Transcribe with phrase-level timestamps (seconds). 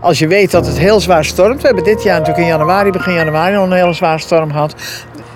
[0.00, 1.60] Als je weet dat het heel zwaar stormt.
[1.60, 4.74] We hebben dit jaar natuurlijk in januari, begin januari, nog een hele zware storm gehad.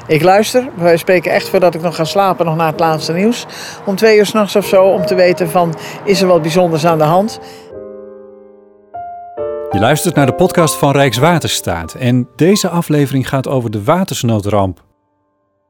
[0.07, 0.69] Ik luister.
[0.75, 3.47] Wij spreken echt voordat ik nog ga slapen, nog naar het laatste nieuws.
[3.85, 5.75] Om twee uur s'nachts of zo, om te weten van,
[6.05, 7.41] is er wat bijzonders aan de hand?
[9.71, 14.85] Je luistert naar de podcast van Rijkswaterstaat en deze aflevering gaat over de watersnoodramp.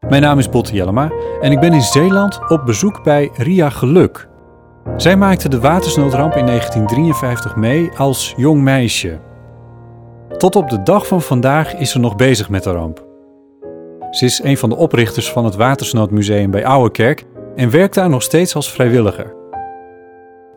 [0.09, 4.31] Mijn naam is Botte Jellema en ik ben in Zeeland op bezoek bij Ria Geluk.
[4.96, 9.21] Zij maakte de watersnoodramp in 1953 mee als jong meisje.
[10.36, 13.05] Tot op de dag van vandaag is ze nog bezig met de ramp.
[14.11, 17.25] Ze is een van de oprichters van het Watersnoodmuseum bij Ouwekerk
[17.57, 19.35] en werkt daar nog steeds als vrijwilliger.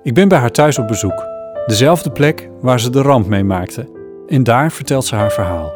[0.04, 1.26] Ik ben bij haar thuis op bezoek,
[1.66, 3.90] dezelfde plek waar ze de ramp mee maakte.
[4.28, 5.74] En daar vertelt ze haar verhaal.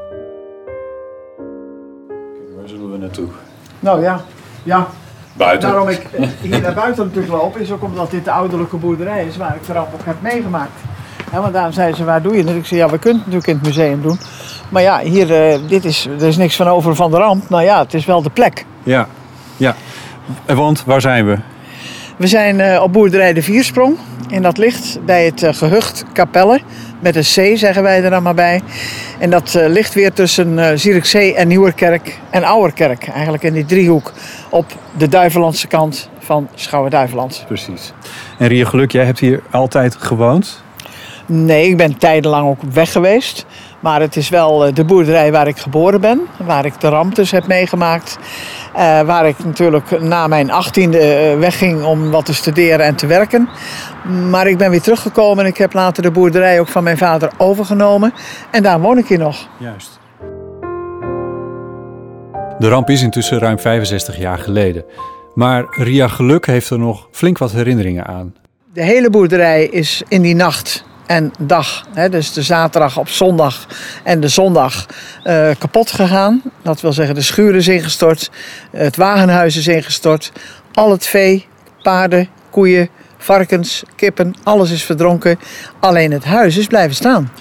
[2.57, 3.27] Waar zullen we naartoe?
[3.79, 4.21] Nou ja,
[4.63, 4.87] ja.
[5.39, 5.69] Buiten.
[5.69, 6.01] Daarom ik
[6.41, 9.65] hier naar buiten natuurlijk loop, is ook omdat dit de ouderlijke boerderij is waar ik
[9.65, 10.71] de ramp ook heb meegemaakt.
[11.31, 12.55] Ja, want daarom zeiden ze, waar doe je het?
[12.55, 14.19] Ik zei, ja, we kunnen het natuurlijk in het museum doen.
[14.69, 17.49] Maar ja, hier, eh, dit is, er is niks van over van de ramp.
[17.49, 18.65] Nou ja, het is wel de plek.
[18.83, 19.07] Ja,
[19.57, 19.75] ja.
[20.45, 21.37] Want waar zijn we?
[22.17, 23.97] We zijn eh, op boerderij de Viersprong.
[24.29, 26.59] En dat ligt bij het eh, gehucht Capelle.
[26.99, 28.61] Met een C zeggen wij er dan maar bij.
[29.19, 33.07] En dat eh, ligt weer tussen eh Zierikzee en Nieuwerkerk en Ouwerkerk.
[33.07, 34.13] Eigenlijk in die driehoek
[34.49, 34.65] op
[34.97, 37.43] de Duivelandse kant van Schouwen-Duiveland.
[37.47, 37.93] Precies.
[38.37, 40.63] En Ria Geluk, jij hebt hier altijd gewoond?
[41.25, 43.45] Nee, ik ben tijdenlang ook weg geweest.
[43.79, 46.21] Maar het is wel eh, de boerderij waar ik geboren ben.
[46.37, 48.17] Waar ik de ramp dus heb meegemaakt.
[48.73, 53.07] Eh, waar ik natuurlijk na mijn achttiende eh, wegging om wat te studeren en te
[53.07, 53.49] werken.
[54.29, 57.31] Maar ik ben weer teruggekomen en ik heb later de boerderij ook van mijn vader
[57.37, 58.13] overgenomen.
[58.51, 59.47] En daar woon ik hier nog.
[59.57, 59.99] Juist.
[62.59, 64.85] De ramp is intussen ruim 65 jaar geleden.
[65.33, 68.35] Maar Ria Geluk heeft er nog flink wat herinneringen aan.
[68.73, 73.67] De hele boerderij is in die nacht en dag, hè, dus de zaterdag op zondag
[74.03, 74.85] en de zondag,
[75.23, 76.41] eh, kapot gegaan.
[76.61, 78.31] Dat wil zeggen, de schuur is ingestort,
[78.71, 80.31] het wagenhuis is ingestort,
[80.73, 81.47] al het vee,
[81.81, 85.39] paarden, koeien, varkens, kippen, alles is verdronken.
[85.79, 87.31] Alleen het huis is blijven staan.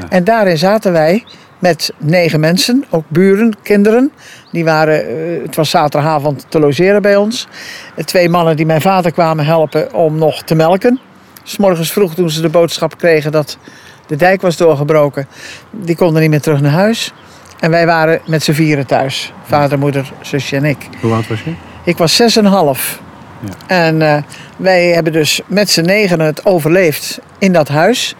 [0.00, 0.08] Ja.
[0.08, 1.24] En daarin zaten wij
[1.58, 4.12] met negen mensen, ook buren, kinderen.
[4.52, 7.48] Die waren, eh, het was zaterdagavond te logeren bij ons.
[7.94, 11.00] Eh, Twee mannen die mijn vader kwamen helpen om nog te melken.
[11.48, 13.58] S morgens vroeg toen ze de boodschap kregen dat
[14.06, 15.26] de dijk was doorgebroken.
[15.70, 17.12] Die konden niet meer terug naar huis.
[17.60, 19.32] En wij waren met z'n vieren thuis.
[19.42, 20.88] Vader, moeder, zusje en ik.
[21.00, 21.52] Hoe oud was je?
[21.84, 23.00] Ik was zes en een half.
[23.40, 23.76] Ja.
[23.84, 24.22] En eh,
[24.56, 28.14] wij hebben dus met z'n negen het overleefd in dat huis.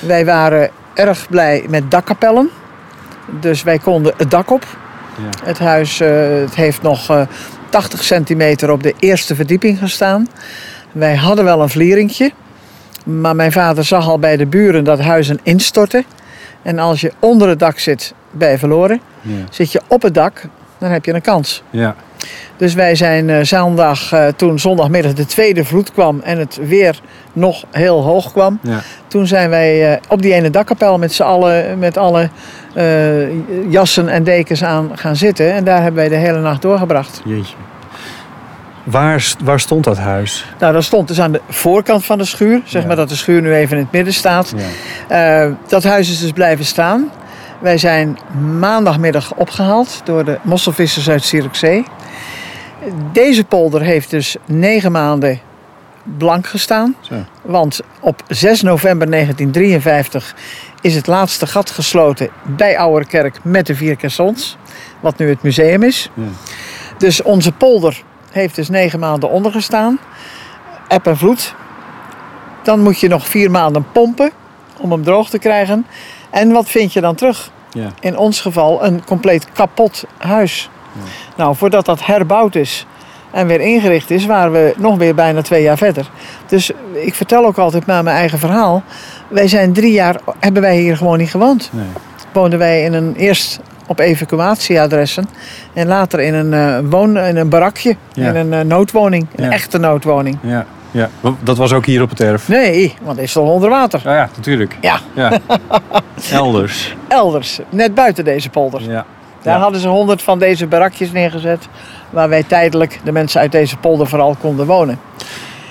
[0.00, 2.50] Wij waren erg blij met dakkapellen.
[3.40, 4.64] Dus wij konden het dak op.
[5.16, 5.46] Ja.
[5.46, 6.08] Het huis eh,
[6.40, 7.22] het heeft nog eh,
[7.70, 10.28] 80 centimeter op de eerste verdieping gestaan.
[10.92, 12.32] Wij hadden wel een vlieringje.
[13.04, 16.04] Maar mijn vader zag al bij de buren dat huizen instorten.
[16.62, 19.00] En als je onder het dak zit, ben je verloren.
[19.20, 19.44] Ja.
[19.50, 20.42] Zit je op het dak,
[20.78, 21.62] dan heb je een kans.
[21.70, 21.94] ja.
[22.56, 27.00] Dus wij zijn eh, zondag, eh, toen zondagmiddag de tweede vloed kwam en het weer
[27.32, 28.58] nog heel hoog kwam.
[28.62, 28.80] ja.
[29.06, 32.28] Toen zijn wij eh, op die ene dakkapel met z'n allen, met alle
[33.68, 35.52] jassen en dekens aan gaan zitten.
[35.52, 37.22] En daar hebben wij de hele nacht doorgebracht.
[37.24, 37.54] Jeetje.
[38.84, 40.46] Waar, waar stond dat huis?
[40.58, 42.60] Nou, dat stond dus aan de voorkant van de schuur.
[42.64, 42.86] Zeg Ja.
[42.86, 44.52] maar dat de schuur nu even in het midden staat.
[45.08, 45.44] Ja.
[45.44, 47.10] Eh, dat huis is dus blijven staan.
[47.60, 48.18] Wij zijn
[48.58, 51.84] maandagmiddag opgehaald door de mosselvissers uit Zierikzee.
[53.12, 55.40] Deze polder heeft dus negen maanden
[56.18, 56.94] blank gestaan.
[57.00, 57.14] Zo.
[57.42, 60.34] Want op 6 november 1953
[60.80, 64.56] is het laatste gat gesloten bij Ouwerkerk met de vier caissons.
[65.00, 66.10] Wat nu het museum is.
[66.14, 66.22] Ja.
[66.98, 69.98] Dus onze polder heeft dus negen maanden ondergestaan.
[70.88, 71.54] Eb en vloed.
[72.62, 74.30] Dan moet je nog vier maanden pompen
[74.80, 75.86] om hem droog te krijgen.
[76.30, 77.50] En wat vind je dan terug?
[77.70, 77.88] Ja.
[78.00, 80.70] In ons geval een compleet kapot huis.
[81.36, 82.86] Nou, voordat dat herbouwd is
[83.30, 86.10] en weer ingericht is, waren we nog weer bijna twee jaar verder.
[86.46, 88.82] Dus ik vertel ook altijd maar mijn eigen verhaal.
[89.28, 91.70] Wij zijn drie jaar, hebben wij hier gewoon niet gewoond.
[91.72, 91.84] Nee.
[92.32, 93.60] Woonden wij in een, eerst
[93.92, 95.28] op evacuatieadressen
[95.72, 98.28] en later in een, eh, woon, in een barakje, Ja.
[98.28, 99.50] in een eh, noodwoning, een Ja.
[99.50, 100.38] echte noodwoning.
[100.42, 100.66] Ja.
[100.90, 101.08] ja.
[101.40, 102.48] Dat was ook hier op het erf.
[102.48, 104.00] Nee, want het is toch onder water?
[104.04, 104.76] Ja, ja, natuurlijk.
[104.80, 105.38] Ja, Ja.
[106.32, 106.96] Elders.
[107.08, 108.82] elders, net buiten deze polder.
[108.82, 109.04] Ja.
[109.42, 111.68] Daar hadden ze honderd van deze barakjes neergezet.
[112.10, 114.98] Waar wij tijdelijk, de mensen uit deze polder vooral, konden wonen.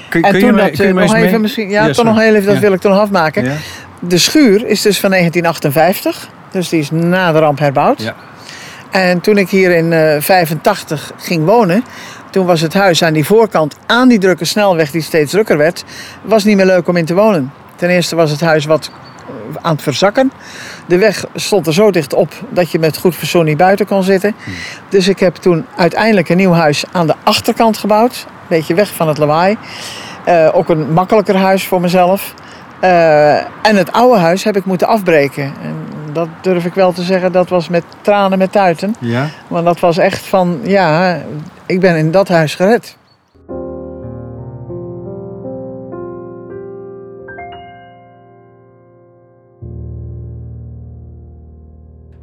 [0.09, 2.05] Kun, En kun toen je dat, kun je eh, nog even mee- misschien, ja, toch
[2.05, 3.51] nog heel even, dat wil ik toch nog afmaken.
[3.99, 8.01] De schuur is dus van 1958, dus die is na de ramp herbouwd.
[8.01, 8.15] Ja.
[8.91, 11.83] En toen ik hier in eh 85 ging wonen,
[12.29, 15.83] toen was het huis aan die voorkant, aan die drukke snelweg die steeds drukker werd,
[16.21, 17.53] was niet meer leuk om in te wonen.
[17.75, 18.91] Ten eerste was het huis wat
[19.61, 20.31] aan het verzakken.
[20.85, 24.03] De weg stond er zo dicht op dat je met goed verzoen niet buiten kon
[24.03, 24.35] zitten.
[24.89, 28.25] Dus ik heb toen uiteindelijk een nieuw huis aan de achterkant gebouwd.
[28.27, 29.57] Een beetje weg van het lawaai.
[30.23, 32.33] Eh, ook een makkelijker huis voor mezelf.
[32.79, 35.43] Eh, en het oude huis heb ik moeten afbreken.
[35.43, 35.75] En
[36.13, 38.95] dat durf ik wel te zeggen, dat was met tranen met tuiten.
[38.99, 39.29] Ja?
[39.47, 41.17] Want dat was echt van, ja,
[41.65, 42.97] ik ben in dat huis gered.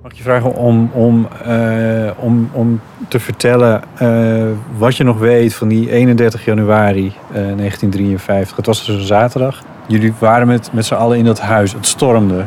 [0.03, 4.45] Mag ik je vragen om, om, eh, om, om te vertellen eh,
[4.77, 8.57] wat je nog weet van die 31 januari eh, 1953.
[8.57, 9.63] Het was dus een zaterdag.
[9.87, 11.73] Jullie waren met, met z'n allen in dat huis.
[11.73, 12.45] Het stormde.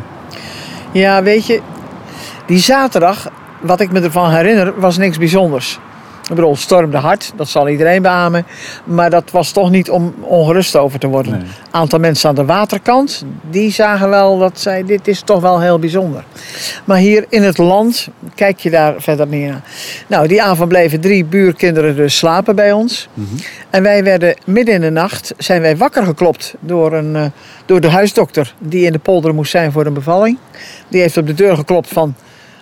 [0.91, 1.61] Ja, weet je,
[2.45, 3.29] die zaterdag,
[3.59, 5.79] wat ik me ervan herinner, was niks bijzonders.
[6.29, 8.45] Ik bedoel, stormde hard, dat zal iedereen beamen.
[8.83, 11.31] Maar dat was toch niet om ongerust over te worden.
[11.31, 11.41] Nee.
[11.41, 15.61] Een aantal mensen aan de waterkant, die zagen wel dat zij, dit is toch wel
[15.61, 16.23] heel bijzonder.
[16.85, 19.61] Maar hier in het land, kijk je daar verder niet naar.
[20.07, 23.09] Nou, die avond bleven drie buurkinderen dus slapen bij ons.
[23.69, 27.25] En wij werden midden in de nacht, zijn wij wakker geklopt door, een, eh,
[27.65, 28.55] door de huisdokter.
[28.59, 30.37] Die in de polder moest zijn voor een bevalling.
[30.87, 32.15] Die heeft op de deur geklopt van,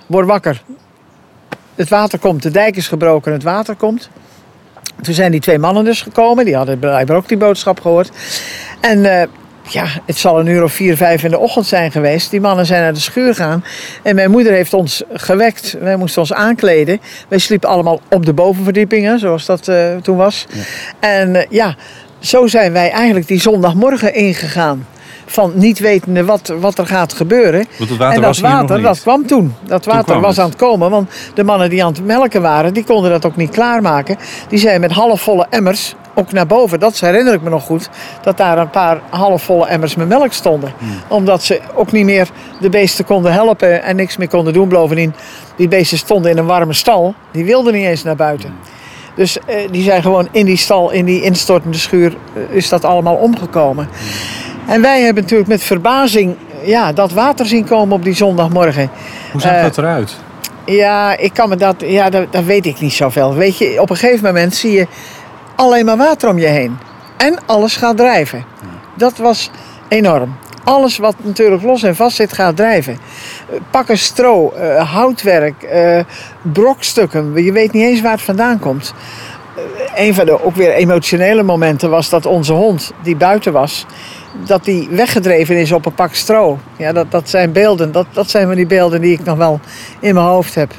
[0.06, 0.64] word wakker.
[1.80, 4.10] Het water komt, de dijk is gebroken, het water komt.
[5.02, 6.46] Toen zijn die twee mannen dus gekomen.
[6.46, 8.12] Die hadden blijkbaar ook die boodschap gehoord.
[8.80, 9.28] En eh,
[9.70, 12.32] ja, het zal een uur of vier, vijf in de ochtend zijn geweest.
[12.32, 13.64] Die mannen zijn naar de schuur gegaan.
[14.04, 15.76] En mijn moeder heeft ons gewekt.
[15.80, 17.02] Wij moesten ons aankleden.
[17.28, 20.46] Wij sliepen allemaal op de bovenverdiepingen, zoals dat eh, toen was.
[21.00, 21.76] En eh, ja,
[22.20, 24.88] zo zijn wij eigenlijk die zondagmorgen ingegaan.
[25.32, 27.66] Van niet wetende wat, wat er gaat gebeuren.
[27.78, 29.54] Want het water en dat was water, dat kwam toen.
[29.64, 30.40] Dat water was het.
[30.44, 30.90] aan het komen.
[30.90, 34.18] Want de mannen die aan het melken waren, die konden dat ook niet klaarmaken.
[34.48, 36.80] Die zijn met halfvolle emmers ook naar boven.
[36.80, 37.90] Dat herinner ik me nog goed.
[38.22, 40.74] Dat daar een paar halfvolle emmers met melk stonden.
[40.78, 40.90] Hmm.
[41.08, 42.30] Omdat ze ook niet meer
[42.60, 44.70] de beesten konden helpen en niks meer konden doen.
[44.70, 45.14] Bovendien,
[45.56, 47.16] die beesten stonden in een warme stal.
[47.32, 48.54] Die wilden niet eens naar buiten.
[49.20, 52.86] Dus eh, die zijn gewoon in die stal, in die instortende schuur, eh, is dat
[52.86, 53.90] allemaal omgekomen.
[54.70, 58.90] En wij hebben natuurlijk met verbazing ja, dat water zien komen op die zondagmorgen.
[59.32, 60.16] Hoe zag Eh, dat eruit?
[60.66, 63.34] Ja, ik kan me dat, ja, dat, dat weet ik niet zoveel.
[63.34, 64.88] Weet je, op een gegeven moment zie je
[65.56, 66.78] alleen maar water om je heen.
[67.18, 68.46] En alles gaat drijven.
[68.94, 69.50] Dat was
[69.88, 70.36] enorm.
[70.64, 72.94] Alles wat natuurlijk los en vast zit, gaat drijven.
[72.94, 75.68] Eh, Pakken stro, eh, houtwerk,
[76.42, 77.44] brokstukken.
[77.44, 78.94] Je weet niet eens waar het vandaan komt.
[79.96, 83.86] Een van de ook weer emotionele momenten was dat onze hond, die buiten was,
[84.46, 86.60] dat die weggedreven is op een pak stro.
[86.78, 87.92] Ja, dat, dat zijn beelden.
[87.92, 89.60] Dat, dat zijn van die beelden die ik nog wel
[90.00, 90.72] in mijn hoofd heb.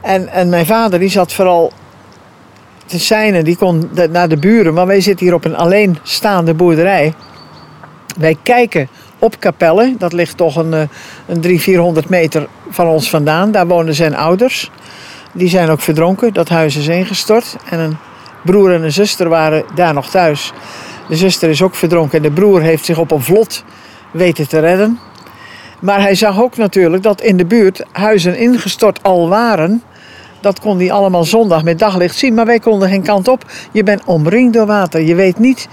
[0.00, 1.72] En, en mijn vader die zat vooral
[2.86, 3.44] te seinen.
[3.44, 4.74] Die kon naar de buren.
[4.74, 7.14] Maar wij zitten hier op een alleenstaande boerderij.
[8.18, 8.88] Wij kijken
[9.18, 9.94] op Capelle.
[9.98, 10.80] Dat ligt toch een, eh,
[11.26, 13.52] een 300, 400 meter van ons vandaan.
[13.52, 14.70] Daar wonen zijn ouders.
[15.32, 16.32] Die zijn ook verdronken.
[16.32, 17.56] Dat huis is ingestort.
[17.70, 17.96] En een
[18.42, 20.52] broer en een zuster waren daar nog thuis.
[21.08, 22.16] De zuster is ook verdronken.
[22.16, 23.64] En de broer heeft zich op een vlot
[24.10, 24.98] weten te redden.
[25.80, 29.82] Maar hij zag ook natuurlijk dat in de buurt huizen ingestort al waren.
[30.40, 32.34] Dat kon hij allemaal zondag met daglicht zien.
[32.34, 33.44] Maar wij konden geen kant op.
[33.72, 35.00] Je bent omringd door water.
[35.00, 35.68] Je weet niet.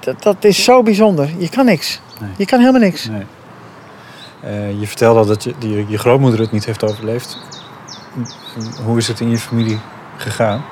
[0.00, 1.30] Dat, dat is zo bijzonder.
[1.38, 2.00] Je kan niks.
[2.20, 2.30] Nee.
[2.36, 3.08] Je kan helemaal niks.
[3.08, 3.22] Nee.
[4.40, 7.38] Eh, je vertelde dat je, je, je grootmoeder het niet heeft overleefd.
[8.84, 9.78] Hoe is het in je familie
[10.16, 10.64] gegaan?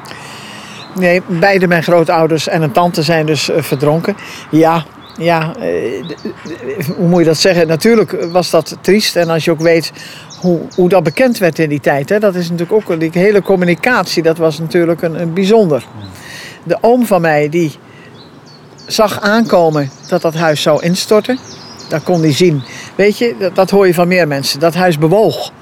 [0.95, 4.17] Nee, beide mijn grootouders en een tante zijn dus eh, verdronken.
[4.51, 4.85] Ja,
[5.19, 6.05] ja, eh,
[6.97, 7.67] hoe moet je dat zeggen?
[7.67, 9.17] Natuurlijk was dat triest.
[9.17, 9.93] En als je ook weet
[10.41, 12.09] hoe, hoe dat bekend werd in die tijd.
[12.09, 15.85] Hè, dat is natuurlijk ook, die hele communicatie, dat was natuurlijk een, een bijzonder.
[16.63, 17.73] De oom van mij, die
[18.87, 21.39] zag aankomen dat dat huis zou instorten.
[21.89, 22.63] Dat kon hij zien.
[22.95, 24.61] Weet je, dat, dat hoor je van meer mensen.
[24.61, 25.53] Dat huis bewoog.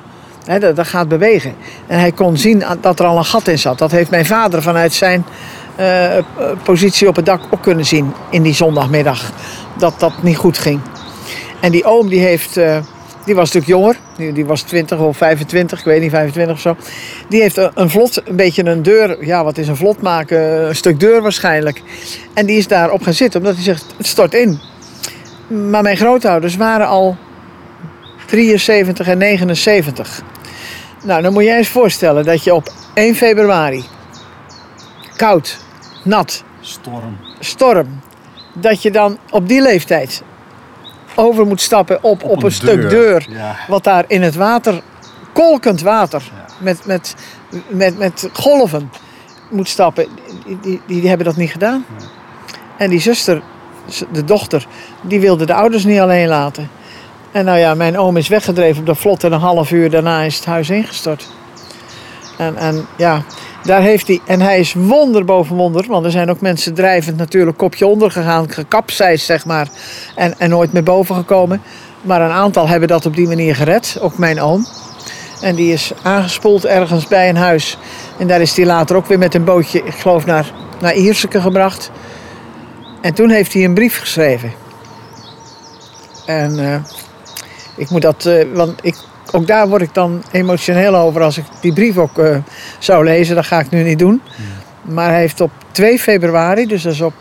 [0.74, 1.54] Dat, gaat bewegen.
[1.86, 3.78] En hij kon zien dat er al een gat in zat.
[3.78, 5.24] Dat heeft mijn vader vanuit zijn
[5.76, 6.18] eh,
[6.62, 9.32] positie op het dak ook kunnen zien in die zondagmiddag.
[9.78, 10.80] Dat dat niet goed ging.
[11.60, 12.78] En die oom die heeft, eh,
[13.24, 13.96] die was natuurlijk jonger.
[14.16, 16.76] Die, die was 20 of 25, ik weet niet, 25 of zo.
[17.28, 19.24] Die heeft een, een vlot, een beetje een deur.
[19.24, 20.68] Ja, wat is een vlot maken?
[20.68, 21.82] Een stuk deur waarschijnlijk.
[22.34, 24.60] En die is daarop gaan zitten omdat hij zegt, het stort in.
[25.46, 27.16] Maar mijn grootouders waren al
[28.26, 30.22] 73 en 79.
[31.02, 33.84] Nou, dan moet je eens voorstellen dat je op 1 februari,
[35.16, 35.58] koud,
[36.02, 37.16] nat, Storm.
[37.40, 38.00] storm,
[38.52, 40.22] dat je dan op die leeftijd
[41.14, 43.56] over moet stappen op, op, een, stuk deur, Ja.
[43.68, 44.82] wat daar in het water,
[45.32, 46.22] kolkend water,
[46.58, 47.14] met, met,
[47.68, 48.90] met, met golven
[49.50, 50.06] moet stappen.
[50.44, 51.84] Die, die, die hebben dat niet gedaan.
[52.78, 53.42] En die zuster,
[54.12, 54.66] de dochter,
[55.00, 56.70] die wilde de ouders niet alleen laten.
[57.36, 60.22] En nou ja, mijn oom is weggedreven op de vlot en een half uur daarna
[60.22, 61.28] is het huis ingestort.
[62.38, 63.22] En, en ja,
[63.62, 67.16] daar heeft hij, en hij is wonder boven wonder, want er zijn ook mensen drijvend
[67.16, 69.68] natuurlijk kopje onder gegaan, gekapseist zeg maar,
[70.14, 71.62] en, en nooit meer boven gekomen.
[72.02, 74.66] Maar een aantal hebben dat op die manier gered, ook mijn oom.
[75.40, 77.78] En die is aangespoeld ergens bij een huis.
[78.18, 81.40] En daar is hij later ook weer met een bootje, ik geloof, naar, naar Ierseke
[81.40, 81.90] gebracht.
[83.00, 84.52] En toen heeft hij een brief geschreven.
[86.26, 86.76] En uh,
[87.76, 88.96] ik moet dat, uh, want ik,
[89.32, 92.36] ook daar word ik dan emotioneel over als ik die brief ook uh,
[92.78, 93.34] zou lezen.
[93.34, 94.22] Dat ga ik nu niet doen.
[94.24, 94.92] Ja.
[94.92, 97.14] Maar hij heeft op 2 februari, dus dat is op,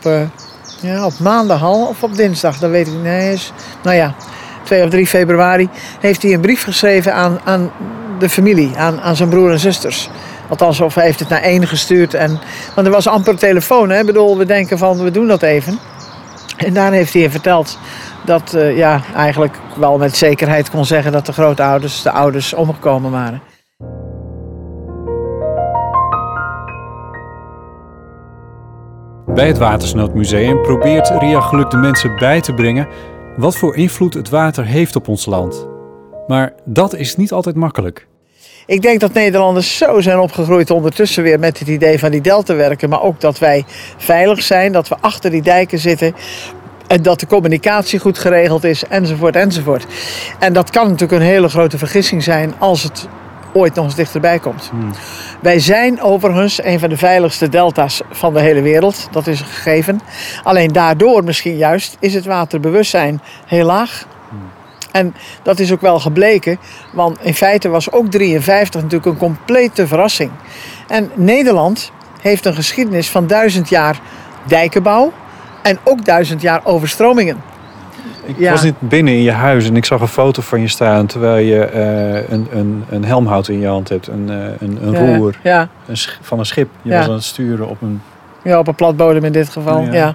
[0.80, 3.02] ja, op maandag al of op dinsdag, dat weet ik niet.
[3.02, 4.14] Nee, is, nou ja,
[4.64, 5.68] 2 of 3 februari
[6.00, 7.70] heeft hij een brief geschreven aan, aan
[8.18, 10.10] de familie, aan, aan zijn broer en zusters.
[10.48, 12.14] Althans, of hij heeft het naar één gestuurd.
[12.14, 12.40] En,
[12.74, 13.90] want er was amper telefoon.
[13.90, 14.00] Hè?
[14.00, 15.78] Ik bedoel, we denken van, we doen dat even.
[16.56, 17.78] En daar heeft hij verteld
[18.24, 23.10] dat uh, ja, eigenlijk wel met zekerheid kon zeggen dat de grootouders, de ouders, omgekomen
[23.10, 23.40] waren.
[29.26, 32.88] Bij het Watersnoodmuseum probeert Ria Geluk de mensen bij te brengen
[33.36, 35.68] wat voor invloed het water heeft op ons land.
[36.26, 38.06] Maar dat is niet altijd makkelijk.
[38.66, 42.54] Ik denk dat Nederlanders zo zijn opgegroeid ondertussen weer met het idee van die delta
[42.54, 42.88] werken.
[42.88, 43.64] Maar ook dat wij
[43.96, 46.14] veilig zijn, dat we achter die dijken zitten.
[46.86, 49.86] En dat de communicatie goed geregeld is, enzovoort, enzovoort.
[50.38, 53.08] En dat kan natuurlijk een hele grote vergissing zijn als het
[53.52, 54.68] ooit nog eens dichterbij komt.
[54.70, 54.90] Hmm.
[55.40, 59.08] Wij zijn overigens een van de veiligste delta's van de hele wereld.
[59.10, 60.00] Dat is een gegeven.
[60.42, 64.06] Alleen daardoor misschien juist is het waterbewustzijn heel laag.
[64.96, 66.58] En dat is ook wel gebleken,
[66.92, 70.30] want in feite was ook 53 natuurlijk een complete verrassing.
[70.88, 74.00] En Nederland heeft een geschiedenis van duizend jaar
[74.46, 75.12] dijkenbouw
[75.62, 77.36] en ook duizend jaar overstromingen.
[78.24, 81.06] Ik was niet binnen in je huis en ik zag een foto van je staan
[81.06, 84.92] terwijl je uh, een, een, een helmhout in je hand hebt, een, uh, een, een
[84.92, 85.68] ja, roer ja.
[85.86, 86.68] Een van een schip.
[86.82, 88.02] Je was aan het sturen op een.
[88.42, 89.80] Ja, op een platbodem in dit geval.
[89.80, 90.14] ja.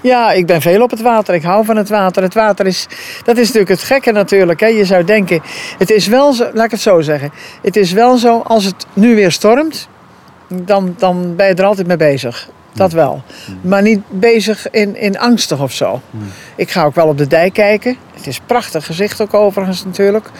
[0.00, 1.34] Ja, ik ben veel op het water.
[1.34, 2.22] Ik hou van het water.
[2.22, 2.86] Het water is,
[3.24, 4.60] dat is natuurlijk het gekke natuurlijk.
[4.60, 4.66] Hè.
[4.66, 5.42] Je zou denken,
[5.78, 7.32] het is wel zo, laat ik het zo zeggen.
[7.62, 9.88] Het is wel zo, als het nu weer stormt,
[10.48, 12.48] dan, dan ben je er altijd mee bezig.
[12.74, 13.22] Dat wel.
[13.60, 16.00] Maar niet bezig in, in angstig of zo.
[16.56, 17.96] Ik ga ook wel op de dijk kijken.
[18.14, 20.30] Het is prachtig gezicht ook overigens natuurlijk.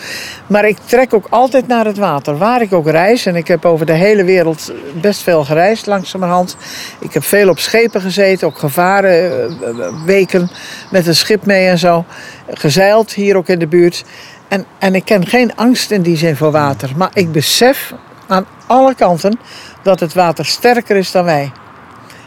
[0.47, 2.39] Maar ik trek ook altijd naar het water.
[2.39, 3.27] Waar ik ook reis.
[3.27, 6.57] En ik heb over de hele wereld best veel gereisd langzamerhand.
[6.99, 8.47] Ik heb veel op schepen gezeten.
[8.47, 10.51] Ook gevaren eh, weken
[10.91, 12.05] met een schip mee en zo.
[12.51, 14.05] Gezeild hier ook in de buurt.
[14.49, 16.91] En, en ik ken geen angst in die zin voor water.
[16.97, 17.95] Maar ik besef
[18.27, 19.39] aan alle kanten
[19.83, 21.53] dat het water sterker is dan wij.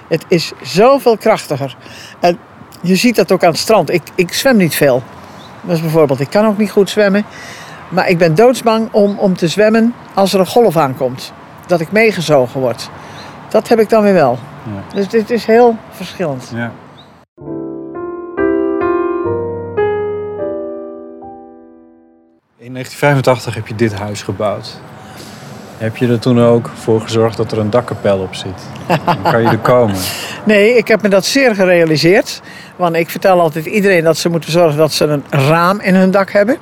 [0.07, 1.77] Het is zoveel krachtiger.
[2.19, 2.37] En
[2.81, 3.89] je ziet dat ook aan het strand.
[3.91, 5.03] Ik, ik zwem niet veel.
[5.61, 7.25] Dat is bijvoorbeeld, ik kan ook niet goed zwemmen.
[7.89, 11.33] Maar ik ben doodsbang om, om te zwemmen als er een golf aankomt.
[11.67, 12.89] Dat ik meegezogen word.
[13.49, 14.39] Dat heb ik dan weer wel.
[14.63, 14.95] Ja.
[14.95, 16.51] Dus dit is heel verschillend.
[16.53, 16.71] Ja.
[22.57, 24.79] In 1985 heb je dit huis gebouwd.
[25.77, 28.61] Heb je er toen ook voor gezorgd dat er een dakkapel op zit?
[29.05, 29.95] Dan kan je er komen.
[30.43, 32.41] Nee, ik heb me dat zeer gerealiseerd.
[32.75, 36.11] Want ik vertel altijd iedereen dat ze moeten zorgen dat ze een raam in hun
[36.11, 36.57] dak hebben.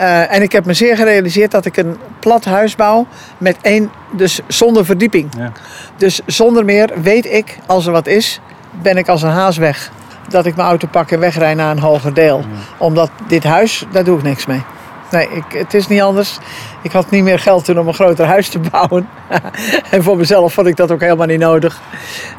[0.00, 3.06] Uh, en ik heb me zeer gerealiseerd dat ik een plat huis bouw
[3.38, 5.28] met één, dus zonder verdieping.
[5.36, 5.52] Ja.
[5.96, 8.40] Dus zonder meer weet ik, als er wat is,
[8.82, 9.90] ben ik als een haas weg.
[10.28, 12.38] Dat ik mijn auto pak en wegrij naar een hoger deel.
[12.38, 12.46] Ja.
[12.78, 14.62] Omdat dit huis, daar doe ik niks mee.
[15.10, 16.38] Nee, ik, het is niet anders.
[16.82, 19.08] Ik had niet meer geld toen om een groter huis te bouwen.
[19.90, 21.80] en voor mezelf vond ik dat ook helemaal niet nodig.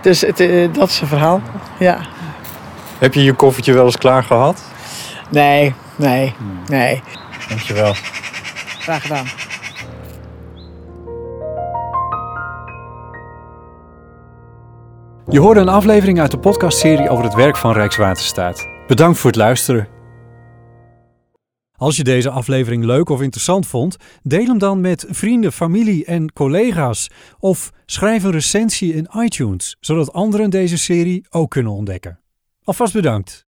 [0.02, 1.42] Dus het, eh, dat is het verhaal.
[1.80, 2.00] Ja.
[2.98, 4.64] Heb je je koffertje wel eens klaar gehad?
[5.30, 6.60] Nee, nee, hmm.
[6.68, 7.02] nee.
[7.50, 7.94] Dankjewel.
[8.80, 9.26] Graag gedaan.
[15.28, 18.68] Je hoorde een aflevering uit de podcastserie over het werk van Rijkswaterstaat.
[18.88, 19.88] Bedankt voor het luisteren.
[21.82, 26.34] Als je deze aflevering leuk of interessant vond, deel hem dan met vrienden, familie en
[26.34, 27.10] collega's.
[27.40, 32.20] Of schrijf een recensie in iTunes, zodat anderen deze serie ook kunnen ontdekken.
[32.64, 33.51] Alvast bedankt.